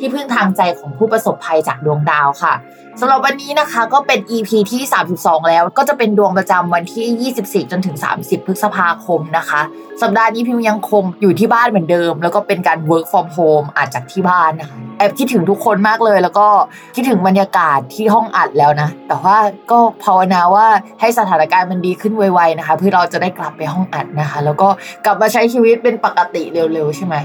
[0.00, 2.54] ที่พึ่งทางใจของผู้ประสบภัยจากดวงดาวค่ะ
[3.00, 4.82] สำหรับวันนี้นะคะก็เป็น EP ที่
[5.16, 9.60] 32 แล้วก็จะเป็นดวงประจำวันที่ 24 จนถึง 30 พฤษภาคมนะคะ
[10.02, 16.46] สัปดาห์นี้พิมยังคงอยู่ที่บ้านเหมือนเดิม แล้วก็เป็นการ work from home อาจจากที่บ้านนะคะแอบคิดถึงทุกคนมากเลย แล้วก็
[16.94, 19.36] คิดถึงบรรยากาศที่ห้องอัดแล้วนะ แต่ว่า
[19.70, 20.66] ก็ภาวนาว่า
[21.00, 24.68] ให้สถานการณ์มันดีขึ้นไวๆนะคะเพื่อเราจะได้กลับไปห้องอัดนะคะ แล้วก็
[25.04, 27.16] กลับมาใช้ชีวิตเป็นปกติเร็วๆใช่ไหม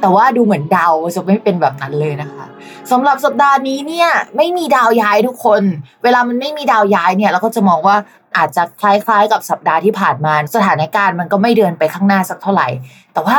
[0.00, 2.23] แต่ว่าดูเหมือนดาวจะไม่เป็นแบบนั้นเลยนะคะ
[2.90, 5.62] สำหรับสัปดาห์นี้เนี่ยไม่มีดาวย้ายทุกคน
[6.04, 7.96] เวลามันไม่มีดาวย้ายเนี่ยเราก็จะมองว่า
[8.36, 12.68] อาจจะคล้ายๆกับสัปดาห์ที่ผ่านมา สถานการณ์มันก็ไม่เดินไปข้างหน้าสักเท่าไหร่
[13.12, 13.38] แต่ว่า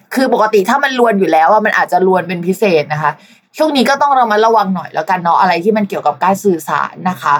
[0.13, 3.11] คือปกติถ้ามันลวนอยู่แล้วว่ามันอาจจะลวนเป็นพิเศษนะคะ
[3.57, 7.35] ช่วงนี้ก็ต้องเรามาระวังหน่อยแล้วกันเนาะอะไรที่มันเกี่ยวกับการสื่อสารนะคะ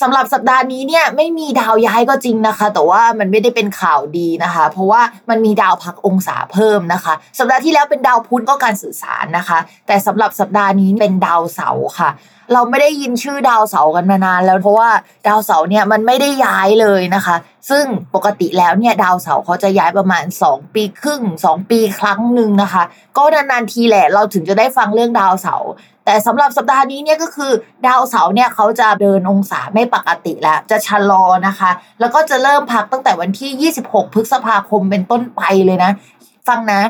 [0.00, 12.10] สำหรับสัปดาห์นี้เนี่ยไม่มีดาวย้ายก็จริงนะคะ แต่ว่ามันไม่ได้เป็นข่าวดีนะคะ เพราะว่ามันมีดาวพักองศาเพิ่มนะคะ สัปดาห์ที่แล้วเป็นดาวพุธก็การสื่อสารนะคะ แต่สำหรับสัปดาห์นี้เป็นดาวเสาร์ค่ะ
[12.52, 14.90] เราไม่ได้ยินชื่อดาวเสาร์กันมานานแล้วเพราะว่า
[15.26, 17.36] ดาวเสาร์เนี่ยมันไม่ได้ย้ายเลยนะคะ
[17.70, 17.84] ซึ่ง
[18.14, 22.82] ปกติแล้วเนี่ยดาวเสาร์เขาจะย้ายประมาณ 2 ปีครึ่ง 2 ปีครั้งหนึ่งนะคะ
[23.16, 25.70] ก็นานๆทีแหละเราถึงจะได้ฟังเรื่องดาวเสาร์
[26.04, 27.52] แต่สำหรับสัปดาห์นี้เนี่ยก็คือ
[27.86, 35.92] ดาวเสาร์เนี่ยเขาจะเดินองศาไม่ปกติแล้ว จะชะลอนะคะ แล้วก็จะเริ่มพักตั้งแต่วันที่ 26 พฤษภาคมเป็นต้นไปเลยนะ
[36.48, 36.80] ฟังนะ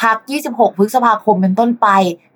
[0.00, 0.16] พัก
[0.48, 1.88] 26 พฤษภาคมเป็นต้นไป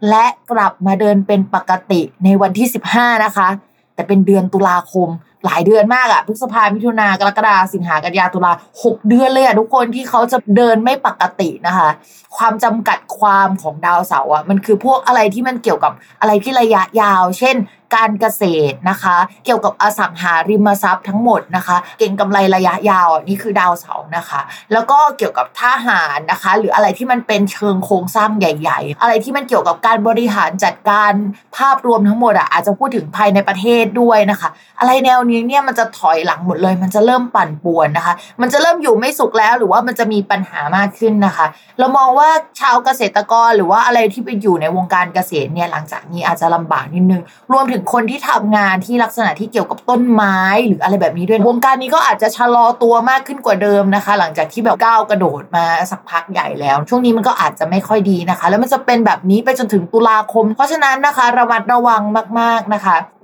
[0.09, 3.49] และกลับมาเดินเป็นปกติในวันที่ 15 นะคะ
[3.95, 5.09] แต่เป็นเดือนตุลาคม
[5.45, 11.89] หลายเดือนมากอะพฤษภามิถุนากรกฎาสิงหากันยาตุลาหกเดือนเลยอะทุกคนที่เขาจะเดินไม่ปกตินะคะ
[12.37, 17.57] ความจำกัดความของดาวเสาร์อะมันคือพวกอะไรที่มันเกี่ยวกับอะไรที่ระยะยาว เช่น
[17.97, 24.41] การเกษตรนะคะ เกี่ยวกับอสังหาริมทรัพย์ทั้งหมดนะคะ เก่งกำไรระยะยาวนี่คือดาวเสาร์นะคะ
[24.73, 31.13] แล้วก็เกี่ยวกับทหารนะคะ หรืออะไรที่มันเป็นเชิงโครงสร้างใหญ่ ๆ อะไรที่มันเกี่ยวกับการบริหารจัดการ
[31.57, 41.47] ภาพรวมทั้งหมดอะอาจจะพูดถึงภายในประเทศด้วยนะคะ อะไรแนวนี้เนี่ยมันจะถอยหลังหมดเลย มันจะเริ่มปั่นป่วนนะคะ มันจะเริ่มอยู่ไม่สุขแล้วหรือว่ามันจะมีปัญหามากขึ้นนะคะ
[41.79, 42.29] เรามองว่า
[42.61, 47.23] ชาวเกษตรกรหรือว่าอะไรที่ไปอยู่ในวงการเกษตรเนี่ยหลังจากนี้อาจจะลำบากนิดนึง
[47.53, 62.03] รวมถึงคนที่ทำงานที่ลักษณะที่เกี่ยวกับต้นไม้หรืออะไรแบบนี้ด้วยวงการนี้ก็อาจจะชะลอตัวมากขึ้นกว่าเดิมนะคะ หลังจากที่แบบก้าวกระโดดมาสักพักใหญ่แล้ว ช่วงนี้มันก็อาจจะไม่ค่อยดีนะคะ แล้วมันจะเป็นแบบนี้ไปจนถึงตุลาคม เพราะฉะนั้นนะคะระมัดระวัง
[62.41, 62.97] มาก ๆนะคะ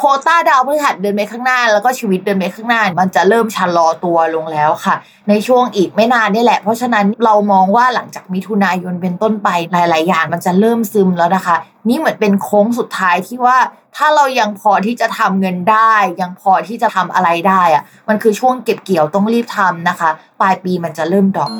[0.00, 4.94] โคต้าดาวพฤหัสเดินไปข้างหน้า แล้วก็ชีวิตเดินไปข้างหน้า มันจะเริ่มชะลอตัวลงแล้วค่ะ
[5.28, 11.56] ในช่วงอีกไม่นานนี่แหละ เพราะฉะนั้นเรามองว่าหลังจากมิถุนายนเป็นต้นไปหลาย ๆ อย่างมันจะเริ่มซึมแล้วนะคะ
[11.88, 13.58] นี่เหมือนเป็นโค้งสุดท้ายที่ว่า
[13.96, 20.10] ถ้าเรายังพอที่จะทำเงินได้ ยังพอที่จะทำอะไรได้อะมันคือช่วงเก็บเกี่ยวต้องรีบทำนะคะ
[20.40, 21.50] ปลายปีมันจะเริ่มดอก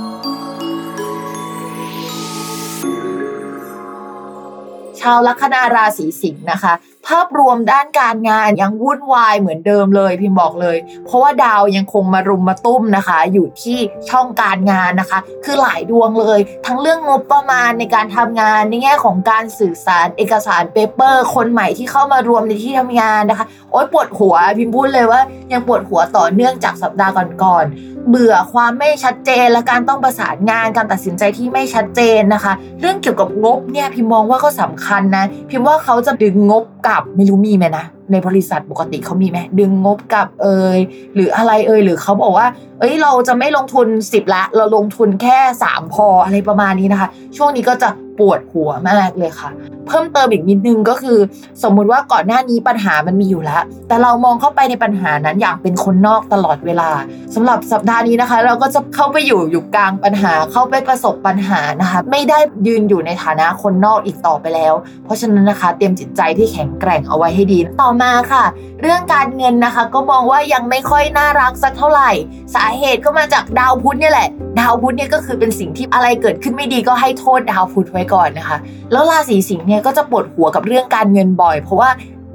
[5.00, 6.72] ชาวลัคนาราศีสิงห์นะคะ
[7.08, 10.76] ภาพรวมด้านการงานยังวุ่นวายเหมือนเดิมเลยพิมบอกเลย
[11.06, 13.78] เพราะว่าดาวยังคงมารุมมาตุ้มนะคะ อยู่ที่
[14.10, 25.20] ช่องการงานนะคะ คือหลายดวงเลย ทั้งเรื่องงบประมาณในการทำงานในแง่ของการสื่อสารเอกสารเปเปอร์ คนใหม่ที่เข้ามารวมในที่ทำงานนะคะ โอ๊ยปวดหัวพิมพูดเลยว่า
[25.52, 27.12] ยังปวดหัวต่อเนื่องจากสัปดาห์
[27.42, 40.46] ก่อนๆเบื่อความไม่ชัดเจนและการต้องประสานงานการตัดสินใจที่ไม่ชัดเจนนะคะ เรื่องเกี่ยวกับงบเนี่ยพิมมองว่าก็สำคัญนะพิมว่าเขาจะดึงงบ กับไม่รู้มีไหมนะ ในบริษัทปกติเขามีไหมดึงงบกับเอ
[40.76, 40.78] ย
[41.14, 42.46] หรืออะไรเอยหรือเขาบอกว่า
[42.80, 47.88] เอ้ยเราจะไม่ลงทุน 10 ละ เราลงทุนแค่ 3 พออะไรประมาณนี้นะคะ ช่วงนี้ก็จะ
[48.18, 49.50] ปวดหัวมากเลยค่ะ
[49.86, 51.18] เพิ่มเติมอีกนิดนึงก็คือ
[51.62, 56.90] สมมุติว่าก่อนหน้านี้ปัญหามันมีอยู่แล้ว แต่เรามองเข้าไปในปัญหานั้นอย่างเป็นคนนอกตลอดเวลา
[57.34, 64.74] สำหรับสัปดาห์นี้นะคะ เราก็จะเข้าไปอยู่อยู่กลางปัญหาเข้าไปประสบปัญหานะคะ ไม่ได้ยืนอยู่ในฐานะคนนอกอีกต่อไปแล้ว
[65.04, 68.44] เพราะฉะนั้นนะคะ เตรียมจิตใจที่แข็งแกร่งเอาไว้ให้ดีต่อมาค่ะ
[68.82, 72.10] เรื่องการเงินนะคะ ก็มองว่ายังไม่ค่อยน่ารักสักเท่าไหร่
[72.54, 74.28] สาเหตุก็มาจากดาวพุธเนี่ยแหละ
[74.60, 78.56] ดาวพุธเนี่ยก็คือเป็นสิ่งที่อะไรเกิดขึ้นไม่ดีก็ให้โทษดาวพุธไว้ก่อนนะคะ
[78.92, 81.90] แล้วราศีสิงห์เนี่ยก็จะปวดหัวกับเรื่องการเงินบ่อย เพราะว่า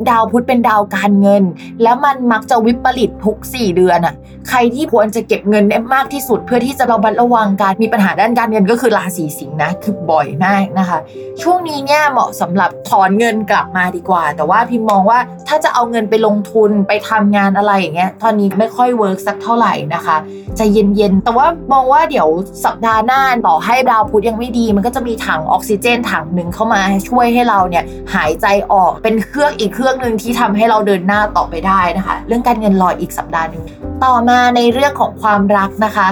[0.10, 1.44] ดาวพุธเป็นดาวการเงิน
[1.84, 4.16] แล้วมันมักจะวิปริตทุก 4 เดือนอะ
[4.50, 11.00] ใครที่ควรจะเก็บเงินได้มากที่สุด เพื่อที่จะระมัดระวังการมีปัญหาด้านการเงินก็คือราศีสิงห์นะคือบ่อยมากนะคะ
[11.42, 20.18] ช่วงนี้เนี่ยเหมาะสำหรับถอนเงินกลับมาดีกว่า แต่ว่าพิมมองว่าถ้าจะเอาเงินไปลงทุนไปทำงานอะไรอย่างเงี้ยตอนนี้ไม่ค่อยเวิร์กสักเท่าไหร่นะคะ
[20.60, 22.28] จะเย็นๆแต่ว่ามองว่าเดี๋ยว
[22.66, 27.84] สัปดาห์หน้าต่อให้ดาวพุธยังไม่ดี มันก็จะมีถังออกซิเจนถังหนึ่งเข้ามาช่วยให้เราเนี่ย
[28.14, 33.64] หายใจออกเป็นเครื่องอีกเครื่ององหนึ่งที่ทำให้เราเดินหน้าต่อไปได้นะคะ เรื่องการเงินรออีกสัปดาห์หนึ่ง
[34.04, 36.08] ต่อมาในเรื่องของความรักนะคะ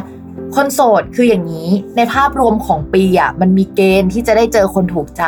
[0.55, 5.23] คนโสดคืออย่างนี้ในภาพรวมของปีอะมันมีเกณฑ์ที่จะได้เจอคนถูกใจ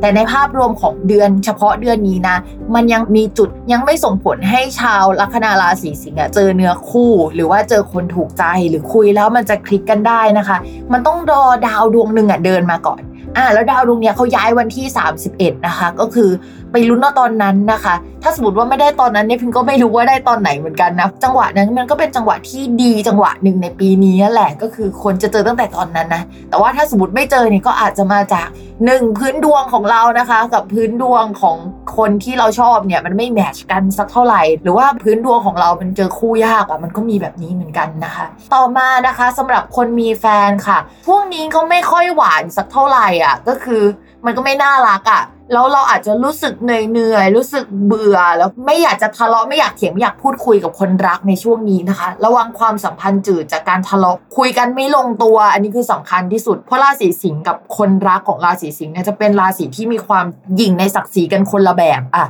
[0.00, 2.36] แต่ในภาพรวมของเดือนเฉพาะเดือนนี้นะ
[2.74, 10.56] มันยังมีจุดยังไม่ส่งผลให้ชาวลัคนาราศีสิงห์เจอเนื้อคู่ หรือว่าเจอคนถูกใจหรือคุยแล้วมันจะคลิกกันได้นะคะ
[10.92, 13.02] มันต้องรอดาวดวงหนึ่งอะเดินมาก่อน
[13.36, 14.86] อ่าแล้วดาวดวงเนี้ยเขาย้ายวันที่
[15.26, 16.30] 31 นะคะ ก็คือ
[16.74, 28.46] ไปลุ้นว่าตอนนั้นนะคะ ถ้าสมมติว่าไม่ได้ตอนนั้นเนี่ยพิมก็ไม่รู้ว่าได้ตอนไหนเหมือนกันนะ จังหวะนั้นมันก็เป็นจังหวะที่ดีจังหวะหนึ่งในปีนี้แหละก็คือคนจะเจอตั้งแต่ตอนนั้นนะ แต่ว่าถ้าสมมติไม่เจอเนี่ยก็อาจจะมาจาก
[28.84, 31.56] หนึ่งพื้นดวงของเรานะคะ กับพื้นดวงของ
[31.96, 40.78] คนที่เราชอบเนี่ยมันไม่แมชกันสักเท่าไหร่ หรือว่าพื้นดวงของเรามันเจอคู่ยากอะ่ะมันก็มีแบบนี้เหมือนกันนะคะ ต่อมานะคะสำหรับคนมีแฟนค่ะ
[41.08, 43.82] พวกนี้ก็ไม่ค่อยหวานสักเท่าไหร่อะก็คือ
[44.26, 45.22] มันก็ไม่น่ารักอะ
[45.52, 60.26] แล้วเราอาจจะรู้สึกเหนื่อยๆรู้สึกเบื่อ แล้วไม่อยากจะทะเลาะไม่อยากเถียงไม่อยากพูดคุยกับคนรักในช่วงนี้นะคะ ระวังความสัมพันธ์จืดจากการทะเลาะคุยกันไม่ลงตัว อันนี้คือสำคัญที่สุด เพราะราศีสิงห์กับคนรักของราศีสิงห์เนี่ยจะเป็นราศีที่มีความ
[60.56, 62.26] หยิ่งในศักดิ์ศรีกันคนละแบบอะ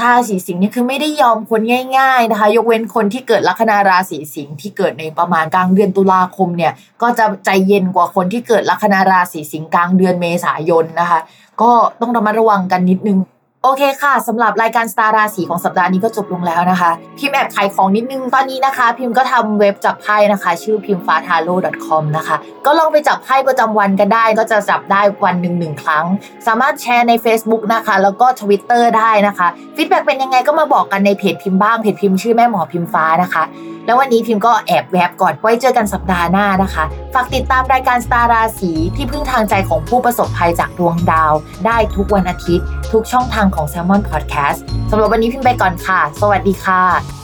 [0.00, 1.60] ราศีสิงห์นี่คือไม่ได้ยอมคน
[1.98, 6.72] ง่าย ๆนะคะ ยกเว้นคนที่เกิดลัคนาราศีสิงห์ที่เกิดในประมาณกลางเดือนตุลาคมเนี่ย
[7.02, 11.20] ก็จะใจเย็นกว่าคนที่เกิดลัคนาราศีสิงห์กลางเดือนเมษายนนะคะ
[11.60, 11.70] ก็
[12.00, 13.18] ต้องระมัดระวังกันนิดนึง
[13.64, 21.54] โอเคค่ะสำหรับรายการสตาร์ราศีของสัปดาห์นี้ก็จบลงแล้วนะคะ พิมพ์แอบขายของนิดนึงตอนนี้นะคะ พิมพ์ก็ทำเว็บจับไพ่นะคะ ชื่อพิมฟ้าทาโร่
[21.86, 22.36] .com นะคะ
[22.66, 26.04] ก็ลองไปจับไพ่ประจำวันกันได้ ก็จะจับได้วันหนึ่งหนึ่งครั้ง
[26.46, 33.44] สามารถแชร์ใน Facebook นะคะ แล้วก็ Twitter ได้นะคะfeedback เป็นยังไงก็มาบอกกันในเพจพิมพ์บ้างเพจพิมพ์ชื่อแม่หมอพิมฟ้านะคะ
[33.86, 41.32] แล้ววันนี้พิมพ์ก็แอบแวบก่อนไว้เจอกันสัปดาห์หน้านะคะฝากติดตามรายการสตาร์ราศีที่พึ่งทางใจของผู้ประสบภัยจากดวงดาว
[41.66, 47.21] ได้ทุกวันอาทิตย์ ทุกช่องทางของ Salmon Podcast สำหรับวันนี้พิมพ์ไปก่อนค่ะ สวัสดีค่ะ